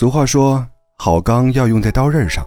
[0.00, 2.42] 俗话说：“好钢要用在刀刃上。”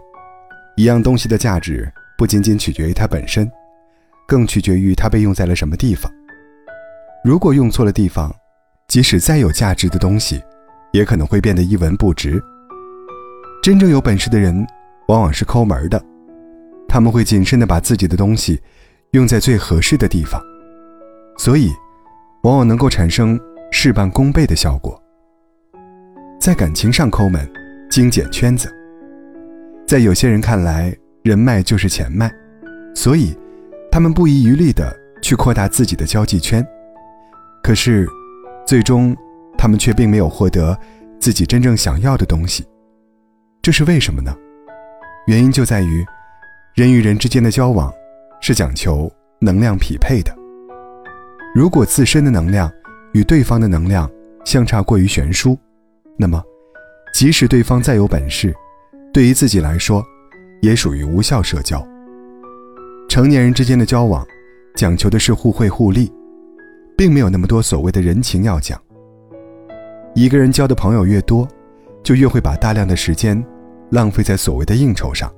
[0.75, 1.87] 一样东西的价值
[2.17, 3.47] 不仅仅取决于它本身，
[4.28, 6.12] 更取决于它被用在了什么地方。
[7.24, 8.35] 如果用错了地方，
[8.87, 10.42] 即使再有价值的东西，
[10.94, 12.42] 也可能会变得一文不值。
[13.62, 14.65] 真正有本事的人，
[15.08, 16.04] 往往是抠门的，
[16.88, 18.59] 他们会谨慎地把自己的东西
[19.12, 20.41] 用在最合适的地方，
[21.38, 21.72] 所以，
[22.45, 23.40] 往往能够产生
[23.72, 24.99] 事半功倍的效果。
[26.44, 27.50] 在感情上抠门，
[27.90, 28.70] 精简圈子。
[29.88, 30.94] 在有些人看来，
[31.24, 32.30] 人脉就是钱脉，
[32.94, 33.34] 所以，
[33.90, 36.62] 他们不遗余力地去扩大自己的交际圈。
[37.64, 38.06] 可是，
[38.68, 39.16] 最终，
[39.58, 40.78] 他们却并没有获得
[41.18, 42.68] 自己真正想要的东西。
[43.62, 44.36] 这是为什么呢？
[45.28, 46.05] 原因就在于，
[46.76, 47.90] 人与人之间的交往
[48.41, 50.36] 是讲求能量匹配的。
[51.55, 52.70] 如果自身的能量
[53.14, 54.12] 与对方的能量
[54.44, 55.58] 相差过于悬殊，
[56.16, 56.42] 那么，
[57.14, 58.54] 即使对方再有本事，
[59.12, 60.04] 对于自己来说，
[60.62, 61.86] 也属于无效社交。
[63.10, 64.25] 成年人之间的交往，
[64.75, 66.11] 讲求的是互惠互利，
[66.95, 68.80] 并没有那么多所谓的人情要讲。
[70.14, 71.47] 一个人交的朋友越多，
[72.03, 73.44] 就越会把大量的时间
[73.89, 75.31] 浪费在所谓的应酬上，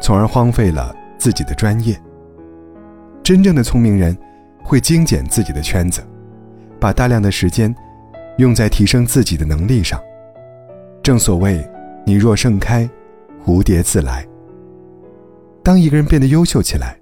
[0.00, 2.00] 从而荒废了自己的专业。
[3.24, 4.16] 真正的聪明人，
[4.62, 6.00] 会精简自己的圈子，
[6.78, 7.74] 把大量的时间。
[8.38, 10.02] 用在提升自己的能力上。
[11.02, 11.64] 正所谓，
[12.04, 12.88] 你若盛开，
[13.44, 14.26] 蝴蝶自来。
[15.62, 16.98] 当一个人变得优秀起来，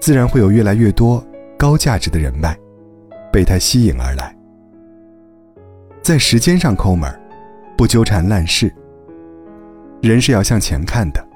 [0.00, 1.24] 自然会有越来越多
[1.56, 2.56] 高价值的人脉
[3.32, 4.36] 被他吸引而来。
[6.02, 7.10] 在时间上抠门，
[7.76, 8.72] 不纠缠烂事。
[10.02, 11.26] 人是要向前看的，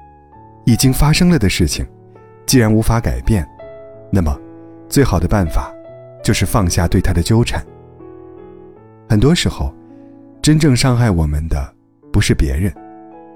[0.65, 1.85] 已经发生了的事情，
[2.45, 3.47] 既然无法改变，
[4.11, 4.37] 那么，
[4.87, 5.73] 最好的办法，
[6.23, 7.65] 就是放下对他的纠缠。
[9.11, 9.73] 很多时候，
[10.41, 11.75] 真正伤害我们的
[12.13, 12.73] 不是别人，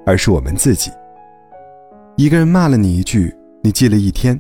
[0.05, 0.89] 而是我们自己。
[2.15, 4.39] 一个人骂了你一句，你记了一天，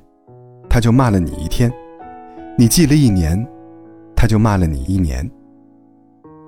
[0.69, 1.69] 他就骂了你一天；
[2.57, 3.45] 你记了一年，
[4.15, 5.29] 他就骂了你一年。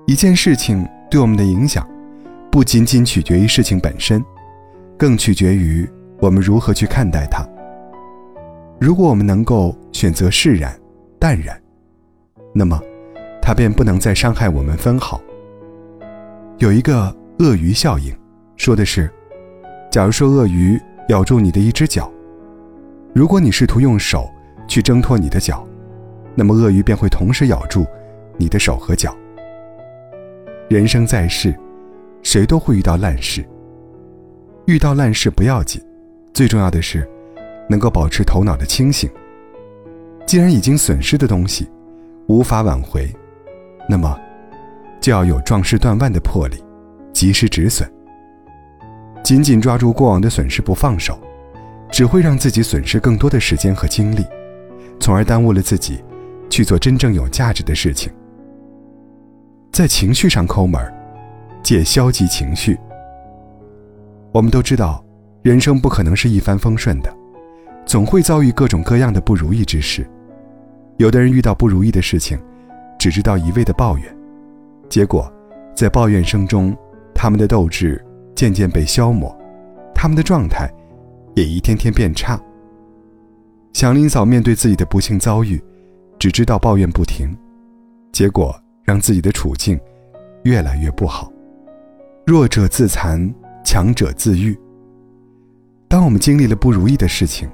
[0.06, 1.86] 一件事情对我们的影响，
[2.50, 4.24] 不仅仅取决于事情本身，
[4.96, 5.86] 更取决于
[6.18, 7.46] 我们如何去看待它。
[8.80, 10.74] 如果我们能够选择释然、
[11.18, 11.60] 淡然，
[12.54, 12.80] 那么。
[13.48, 15.18] 他便不能再伤害我们分毫。
[16.58, 18.14] 有一个鳄鱼效应，
[18.58, 19.10] 说的是，
[19.90, 20.78] 假如说鳄鱼
[21.08, 22.12] 咬住你的一只脚，
[23.14, 24.30] 如果你试图用手
[24.66, 25.66] 去挣脱你的脚，
[26.34, 27.86] 那么鳄鱼便会同时咬住
[28.36, 29.16] 你的手和脚。
[30.68, 31.58] 人生在世，
[32.22, 33.42] 谁都会遇到烂事。
[34.66, 35.82] 遇到烂事不要紧，
[36.34, 37.08] 最重要的是
[37.66, 39.08] 能够保持头脑的清醒。
[40.26, 41.66] 既然已经损失的东西
[42.26, 43.10] 无法挽回。
[43.88, 44.20] 那么，
[45.00, 46.62] 就要有壮士断腕的魄力，
[47.12, 47.90] 及时止损。
[49.24, 51.18] 紧紧抓住过往的损失不放手，
[51.90, 54.24] 只会让自己损失更多的时间和精力，
[55.00, 56.04] 从而耽误了自己
[56.50, 58.12] 去做真正有价值的事情。
[59.72, 60.80] 在情绪上抠门，
[61.62, 62.78] 戒消极情绪。
[64.32, 65.02] 我们都知道，
[65.42, 67.10] 人生不可能是一帆风顺的，
[67.86, 70.06] 总会遭遇各种各样的不如意之事。
[70.98, 72.38] 有的人遇到不如意的事情。
[72.98, 74.16] 只知道一味的抱怨，
[74.88, 75.32] 结果，
[75.74, 76.76] 在抱怨声中，
[77.14, 78.04] 他们的斗志
[78.34, 79.34] 渐渐被消磨，
[79.94, 80.68] 他们的状态
[81.34, 82.38] 也一天天变差。
[83.72, 85.62] 祥林嫂面对自己的不幸遭遇，
[86.18, 87.36] 只知道抱怨不停，
[88.10, 89.78] 结果让自己的处境
[90.42, 91.30] 越来越不好。
[92.26, 93.32] 弱者自残，
[93.64, 94.58] 强者自愈。
[95.86, 97.48] 当我们经历了不如意的事情，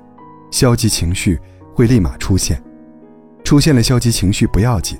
[0.50, 1.38] 消极情绪
[1.74, 2.60] 会立马出现。
[3.44, 4.98] 出现了消极情绪不要紧。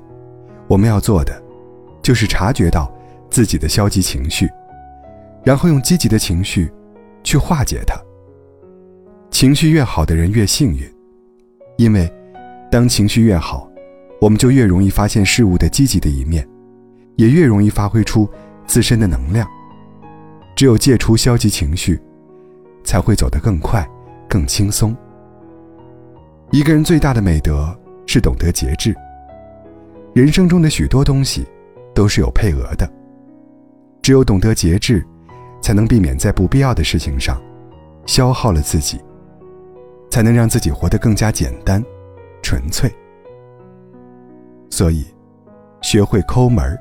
[0.69, 1.43] 我们要做的，
[2.03, 2.93] 就是察觉到
[3.31, 4.49] 自己的消极情绪，
[5.43, 6.71] 然后用积极的情绪
[7.23, 7.95] 去化解它。
[9.31, 10.91] 情绪越好的人越幸运，
[11.77, 12.11] 因为
[12.71, 13.69] 当情绪越好，
[14.21, 16.49] 我们就越容易发现事物的积极的一面，
[17.17, 18.29] 也越容易发挥出
[18.67, 19.47] 自身的能量。
[20.57, 22.01] 只有戒除消极情绪，
[22.85, 23.85] 才会走得更快、
[24.29, 24.97] 更轻松。
[26.53, 28.95] 一个人最大的美德是懂得节制。
[30.15, 31.45] 人生中的许多东西，
[31.93, 32.89] 都是有配额的。
[34.01, 35.05] 只有懂得节制，
[35.61, 37.43] 才能避免在不必要的事情上
[38.07, 39.01] 消耗了自己，
[40.09, 41.85] 才能让自己活得更加简单、
[42.43, 42.89] 纯粹。
[44.71, 45.05] 所以，
[45.83, 46.79] 学会抠门儿，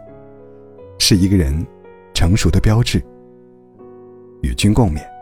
[0.99, 1.65] 是一个人
[2.13, 3.03] 成熟的标志。
[4.43, 5.12] 与君共勉。